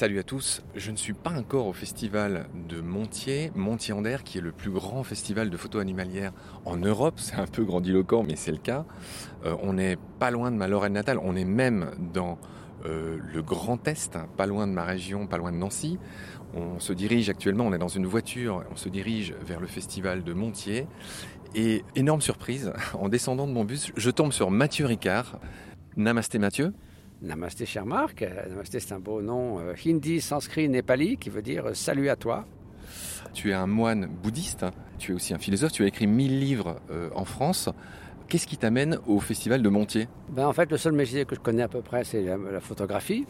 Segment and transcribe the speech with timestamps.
[0.00, 4.40] Salut à tous, je ne suis pas encore au festival de Montier, Montier-en-Der, qui est
[4.40, 6.32] le plus grand festival de photo animalière
[6.64, 7.16] en Europe.
[7.18, 8.86] C'est un peu grandiloquent, mais c'est le cas.
[9.44, 12.38] Euh, on n'est pas loin de ma Lorraine natale, on est même dans
[12.86, 15.98] euh, le Grand Est, hein, pas loin de ma région, pas loin de Nancy.
[16.54, 20.24] On se dirige actuellement, on est dans une voiture, on se dirige vers le festival
[20.24, 20.86] de Montier.
[21.54, 25.38] Et énorme surprise, en descendant de mon bus, je tombe sur Mathieu Ricard.
[25.98, 26.72] Namasté Mathieu.
[27.22, 28.24] Namasté, cher Marc.
[28.48, 32.16] Namasté, c'est un beau nom euh, hindi, sanskrit, népali, qui veut dire euh, salut à
[32.16, 32.46] toi.
[33.34, 34.64] Tu es un moine bouddhiste,
[34.98, 37.68] tu es aussi un philosophe, tu as écrit 1000 livres euh, en France.
[38.28, 40.08] Qu'est-ce qui t'amène au festival de Montier?
[40.30, 42.60] Ben, En fait, le seul métier que je connais à peu près, c'est la, la
[42.60, 43.26] photographie.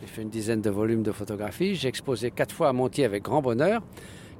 [0.00, 1.74] J'ai fait une dizaine de volumes de photographie.
[1.74, 3.82] J'ai exposé quatre fois à Montier avec grand bonheur,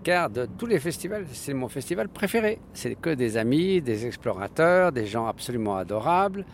[0.05, 2.61] car de tous les festivals, c'est mon festival préféré.
[2.73, 6.45] C'est que des amis, des explorateurs, des gens absolument adorables.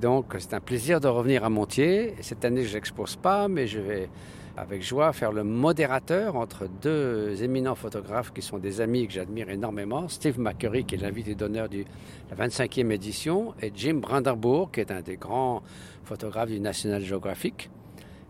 [0.00, 2.14] Donc c'est un plaisir de revenir à Montier.
[2.20, 4.08] Cette année, je n'expose pas, mais je vais
[4.56, 9.50] avec joie faire le modérateur entre deux éminents photographes qui sont des amis que j'admire
[9.50, 11.84] énormément, Steve McCurry qui est l'invité d'honneur de
[12.30, 15.62] la 25e édition et Jim Brandenburg qui est un des grands
[16.04, 17.68] photographes du National Geographic.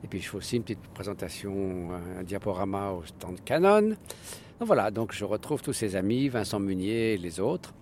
[0.02, 3.90] Et puis je fais aussi une petite présentation, un diaporama au stand Canon.
[3.90, 7.74] Donc voilà, donc je retrouve tous ces amis, Vincent Munier et les autres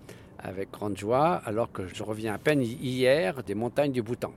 [0.43, 4.33] avec grande joie, alors que je reviens à peine hier des montagnes du Bhoutan.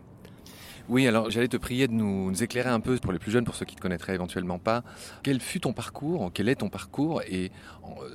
[0.88, 3.56] Oui, alors j'allais te prier de nous, éclairer un peu pour les plus jeunes, pour
[3.56, 4.84] ceux qui ne te connaîtraient éventuellement pas.
[5.24, 7.50] Quel fut ton parcours Quel est ton parcours Et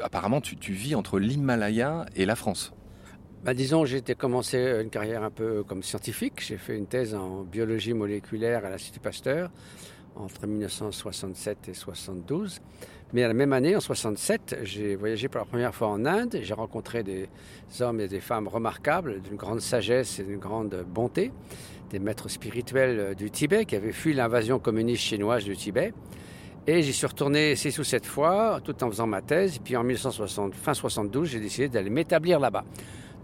[0.02, 2.74] apparemment, tu, vis entre l'Himalaya et la France?
[3.44, 6.42] Bah, disons, j'ai commencé une carrière un peu comme scientifique.
[6.42, 9.52] J'ai fait une thèse en biologie moléculaire à l'Institut Pasteur
[10.16, 12.62] entre 1967 et 72.
[13.14, 16.40] Mais à la même année, en 67, j'ai voyagé pour la première fois en Inde.
[16.42, 17.28] J'ai rencontré des
[17.82, 21.32] hommes et des femmes remarquables, d'une grande sagesse et d'une grande bonté,
[21.90, 25.94] des maîtres spirituels du Tibet qui avaient fui l'invasion communiste chinoise du Tibet.
[26.68, 29.58] Et j'y suis retourné six ou sept fois, tout en faisant ma thèse.
[29.58, 32.64] Et puis en 1960, fin 72, j'ai décidé d'aller m'établir là-bas.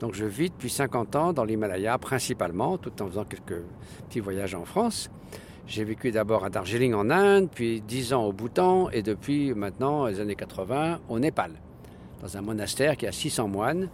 [0.02, 3.62] Donc je vis depuis 50 ans dans l'Himalaya principalement, tout en faisant quelques
[4.10, 5.10] petits voyages en France.
[5.68, 10.06] J'ai vécu d'abord à Darjeeling en Inde, puis 10 ans au Bhoutan et depuis maintenant,
[10.06, 11.52] les années 80, au Népal,
[12.22, 13.90] dans un monastère qui a 600 moines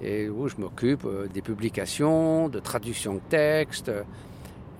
[0.00, 4.04] et où je m'occupe euh, des publications, de traduction de textes euh,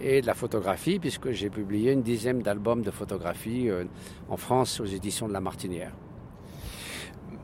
[0.01, 3.85] et de la photographie, puisque j'ai publié une dizaine d'albums de photographie euh,
[4.31, 5.93] en France aux éditions de La Martinière.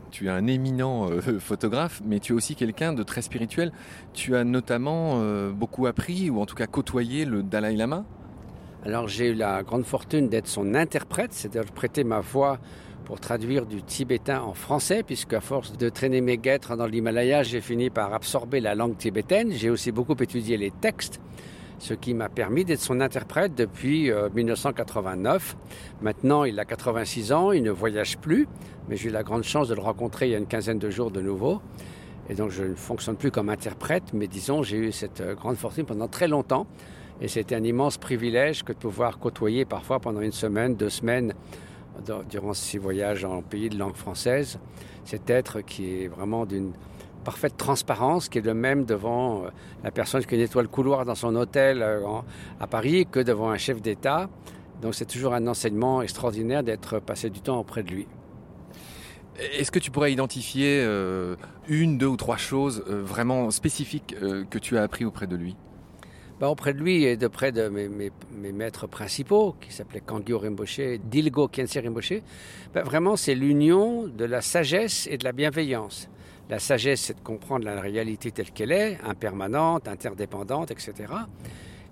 [0.09, 3.71] Tu es un éminent photographe, mais tu es aussi quelqu'un de très spirituel.
[4.13, 5.21] Tu as notamment
[5.51, 8.03] beaucoup appris, ou en tout cas côtoyé le Dalai Lama
[8.85, 12.59] alors j'ai eu la grande fortune d'être son interprète, c'est-à-dire prêter ma voix
[13.03, 17.43] pour traduire du tibétain en français, puisque à force de traîner mes guêtres dans l'Himalaya,
[17.43, 19.51] j'ai fini par absorber la langue tibétaine.
[19.51, 21.19] J'ai aussi beaucoup étudié les textes,
[21.79, 25.55] ce qui m'a permis d'être son interprète depuis 1989.
[25.57, 28.47] Euh, Maintenant, il a 86 ans, il ne voyage plus,
[28.87, 30.89] mais j'ai eu la grande chance de le rencontrer il y a une quinzaine de
[30.89, 31.61] jours de nouveau.
[32.29, 35.57] Et donc je ne fonctionne plus comme interprète, mais disons, j'ai eu cette euh, grande
[35.57, 36.67] fortune pendant très longtemps
[37.21, 41.33] et c'était un immense privilège que de pouvoir côtoyer parfois pendant une semaine, deux semaines,
[42.29, 44.59] durant ces voyages en pays de langue française,
[45.05, 46.73] cet être qui est vraiment d'une
[47.23, 49.49] parfaite transparence, qui est le même devant euh,
[49.83, 52.01] la personne qui nettoie le couloir dans son hôtel euh,
[52.59, 54.29] à Paris que devant un chef d'État.
[54.81, 58.07] Donc c'est toujours un enseignement extraordinaire d'être passé du temps auprès de lui.
[59.57, 61.35] Est-ce que tu pourrais identifier euh,
[61.67, 64.15] une, deux ou trois choses vraiment spécifiques
[64.49, 65.55] que tu as appris auprès de lui?
[66.39, 70.39] Bah, auprès de lui et de près de mes, mes, maîtres principaux, qui s'appelaient Kangyo
[70.39, 72.21] Rinpoche, Dilgo Khyentse Rinpoche,
[72.73, 76.09] bah, vraiment c'est l'union de la sagesse et de la bienveillance.
[76.49, 80.93] La sagesse, c'est de comprendre la réalité telle qu'elle est, impermanente, interdépendante, etc.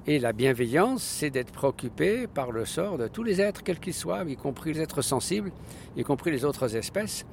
[0.08, 3.94] Et la bienveillance, c'est d'être préoccupé par le sort de tous les êtres, quels qu'ils
[3.94, 5.52] soient, y compris les êtres sensibles,
[5.96, 7.26] y compris les autres espèces.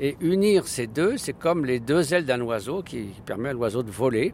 [0.00, 3.82] Et unir ces deux, c'est comme les deux ailes d'un oiseau qui permet à l'oiseau
[3.82, 4.32] de voler.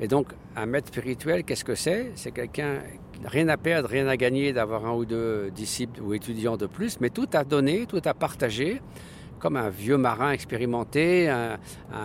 [0.00, 2.12] Et donc, un maître spirituel, qu'est-ce que c'est?
[2.14, 2.78] C'est quelqu'un
[3.12, 6.56] qui n'a rien à perdre, rien à gagner d'avoir un ou deux disciples ou étudiants
[6.56, 8.80] de plus, mais tout à donner, tout à partager,
[9.38, 11.58] comme un vieux marin expérimenté, un,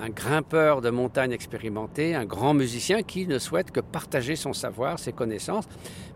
[0.10, 5.14] grimpeur de montagne expérimenté, un grand musicien qui ne souhaite que partager son savoir, ses
[5.14, 5.68] connaissances.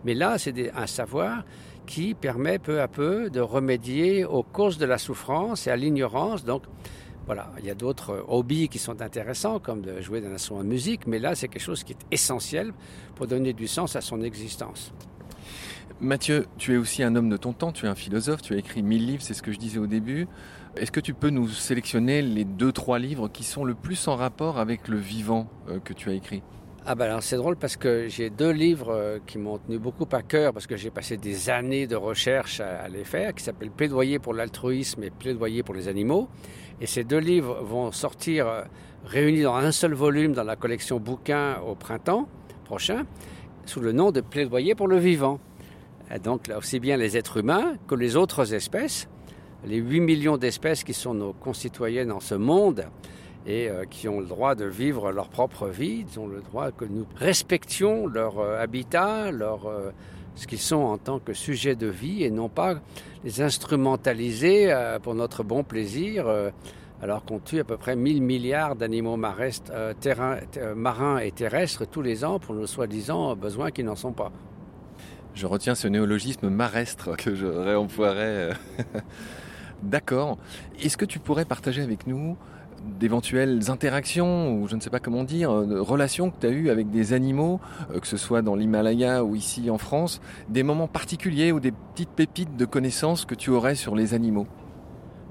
[0.03, 1.43] Mais là, c'est un savoir
[1.85, 6.43] qui permet peu à peu de remédier aux causes de la souffrance et à l'ignorance.
[6.43, 6.63] Donc,
[7.27, 10.69] voilà, il y a d'autres hobbies qui sont intéressants, comme de jouer d'un instrument de
[10.69, 12.73] musique, mais là, c'est quelque chose qui est essentiel
[13.15, 14.93] pour donner du sens à son existence.
[15.99, 18.57] Mathieu, tu es aussi un homme de ton temps, tu es un philosophe, tu as
[18.57, 20.27] écrit mille livres, c'est ce que je disais au début.
[20.77, 24.15] Est-ce que tu peux nous sélectionner les deux, trois livres qui sont le plus en
[24.15, 26.43] rapport avec le vivant euh, que tu as écrit?
[26.89, 30.21] Ah ben c'est drôle parce que j'ai deux livres euh, qui m'ont tenu beaucoup à
[30.21, 34.19] cœur parce que j'ai passé des années de recherche à, les faire, qui s'appellent Plaidoyer
[34.19, 36.29] pour l'altruisme et Plaidoyer pour les animaux.
[36.81, 38.61] Et ces deux livres vont sortir euh,
[39.05, 42.27] réunis dans un seul volume dans la collection bouquins au printemps
[42.65, 43.05] prochain,
[43.65, 45.39] sous le nom de Plaidoyer pour le vivant.
[46.23, 49.07] donc aussi bien les êtres humains que les autres espèces,
[49.65, 52.85] les 8 millions d'espèces qui sont nos concitoyennes dans ce monde,
[53.47, 56.71] et euh, qui ont le droit de vivre leur propre vie, ils ont le droit
[56.71, 59.71] que nous respections leur euh, habitat, leur,
[60.37, 62.75] ce qu'ils sont en tant que sujet de vie et non pas
[63.25, 64.73] les instrumentaliser
[65.03, 66.27] pour notre bon plaisir
[67.01, 72.39] alors qu'on tue à peu près 1000 milliards d'animaux marins et terrestres tous les ans
[72.39, 74.31] pour nos soi-disant besoins qui n'en sont pas.
[75.33, 78.53] Je retiens ce néologisme marestre que je réemploierais.
[79.83, 80.39] D'accord.
[80.81, 82.35] Est-ce que tu pourrais partager avec nous
[82.99, 86.69] d'éventuelles interactions, ou je ne sais pas comment dire, euh, relations que tu as eues
[86.69, 87.59] avec des animaux,
[87.91, 91.71] euh, que ce soit dans l'Himalaya ou ici en France, des moments particuliers ou des
[91.71, 94.47] petites pépites de connaissances que tu aurais sur les animaux?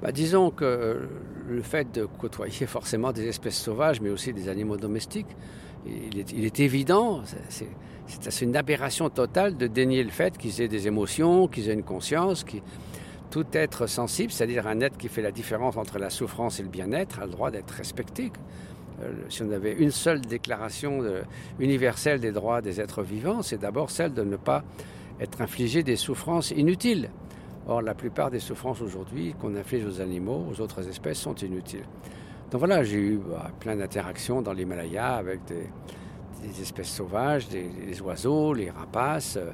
[0.02, 1.08] Bah, Disons que
[1.48, 5.37] le fait de côtoyer forcément des espèces sauvages, mais aussi des animaux domestiques,
[5.87, 11.46] il est, évident, c'est une aberration totale de dénier le fait qu'ils aient des émotions,
[11.46, 12.62] qu'ils aient une conscience, qu'ils
[13.31, 16.69] tout être sensible, c'est-à-dire un être qui fait la différence entre la souffrance et le
[16.69, 18.32] bien-être, a le droit d'être respecté.
[19.02, 21.02] Euh, si on avait une seule déclaration
[21.58, 24.64] universelle des droits des êtres vivants, c'est d'abord celle de ne pas
[25.20, 27.11] être infligé des souffrances inutiles.
[27.69, 31.84] Or, la plupart des souffrances aujourd'hui qu'on inflige aux animaux, aux autres espèces, sont inutiles.
[32.50, 35.69] Donc voilà, j'ai eu bah, plein d'interactions dans l'Himalaya avec des,
[36.62, 39.37] espèces sauvages, des, oiseaux, les rapaces.
[39.37, 39.50] Euh,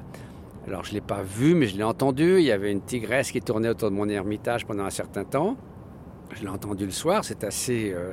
[0.67, 2.37] alors je ne l'ai pas vu, mais je l'ai entendu.
[2.37, 5.57] Il y avait une tigresse qui tournait autour de mon ermitage pendant un certain temps.
[6.35, 8.11] Je l'ai entendu le soir, c'est assez, euh,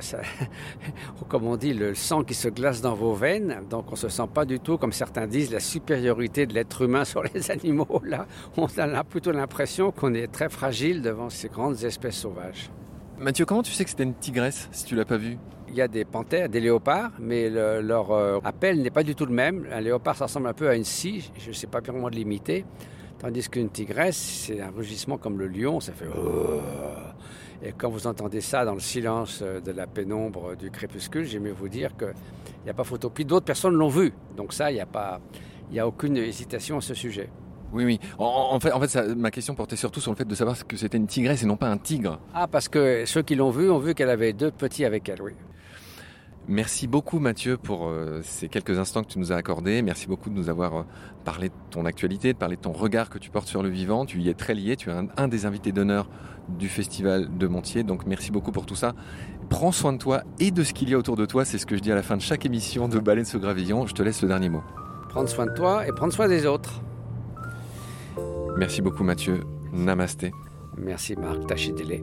[1.29, 3.63] comme on dit, le sang qui se glace dans vos veines.
[3.71, 6.83] Donc on ne se sent pas du tout, comme certains disent, la supériorité de l'être
[6.83, 8.03] humain sur les animaux.
[8.05, 8.27] Là,
[8.59, 12.71] on a plutôt l'impression qu'on est très fragile devant ces grandes espèces sauvages.
[13.19, 15.39] Mathieu, comment tu sais que c'était une tigresse si tu l'as pas vue?
[15.71, 19.25] Il y a des panthères, des léopards, mais leur euh, appel n'est pas du tout
[19.25, 19.67] le même.
[19.73, 22.17] Un léopard, ça ressemble un peu à une scie, je ne sais pas purement de
[22.17, 22.65] l'imiter.
[23.19, 26.07] Tandis qu'une tigresse, c'est un rugissement comme le lion, ça fait...
[27.63, 31.69] Et quand vous entendez ça dans le silence de la pénombre du crépuscule, j'aime vous
[31.69, 32.15] dire qu'il
[32.65, 33.11] n'y a pas photo.
[33.11, 34.13] Puis d'autres personnes l'ont vu.
[34.37, 35.21] Donc ça, il n'y a, pas,
[35.77, 37.29] a aucune hésitation à ce sujet.
[37.73, 38.01] Oui, oui.
[38.19, 40.97] En, fait, en fait ma question portait surtout sur le fait de savoir que c'était
[40.97, 42.19] une tigresse et non pas un tigre.
[42.35, 45.23] Ah, parce que ceux qui l'ont vu ont vu qu'elle avait deux petits avec elle,
[45.23, 45.33] oui.
[46.51, 49.83] Merci beaucoup Mathieu pour euh, ces quelques instants que tu nous as accordés.
[49.83, 50.83] Merci beaucoup de nous avoir euh,
[51.25, 54.05] parlé de ton actualité, de parler de ton regard que tu portes sur le vivant.
[54.05, 56.11] Tu y es très lié, tu es un, des invités d'honneur
[56.49, 57.85] du festival de Montier.
[57.85, 58.95] Donc merci beaucoup pour tout ça.
[59.49, 61.45] Prends soin de toi et de ce qu'il y a autour de toi.
[61.45, 63.87] C'est ce que je dis à la fin de chaque émission de Baleine ce Gravillon.
[63.87, 64.65] Je te laisse le dernier mot.
[65.09, 66.83] Prendre soin de toi et prendre soin des autres.
[68.57, 69.45] Merci beaucoup Mathieu.
[69.73, 70.33] Namasté.
[70.77, 72.03] Merci Marc Tachidele.